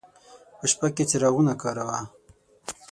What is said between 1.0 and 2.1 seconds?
څراغونه کاروه.